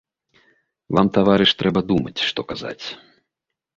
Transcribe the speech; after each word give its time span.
Вам, 0.97 1.11
таварыш, 1.19 1.51
трэба 1.61 1.79
думаць, 1.93 2.17
што 2.31 2.39
казаць. 2.53 2.85